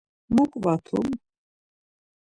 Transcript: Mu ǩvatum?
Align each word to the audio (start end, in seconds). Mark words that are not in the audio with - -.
Mu 0.33 0.43
ǩvatum? 0.51 1.07